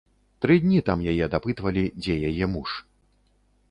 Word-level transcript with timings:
Тры 0.45 0.55
дні 0.63 0.79
там 0.87 1.03
яе 1.13 1.29
дапытвалі, 1.35 1.85
дзе 2.01 2.19
яе 2.33 2.45
муж. 2.59 2.69